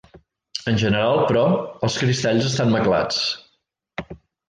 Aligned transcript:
En 0.71 0.79
general, 0.83 1.21
però, 1.27 1.45
els 1.89 1.99
cristalls 2.05 2.51
estan 2.51 2.75
maclats. 2.79 3.25